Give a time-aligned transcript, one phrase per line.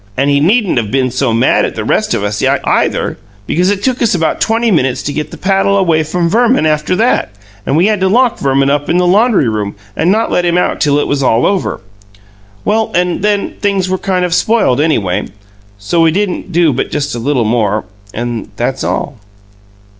[0.17, 3.83] And he needn't of been so mad at the rest of us, either, because it
[3.83, 7.29] took us about twenty minutes to get the paddle away from Verman after that,
[7.67, 10.57] and we had to lock Verman up in the laundry room and not let him
[10.57, 11.81] out till it was all over.
[12.65, 15.27] Well, and then things were kind of spoiled, anyway;
[15.77, 19.19] so we didn't do but just a little more and that's all."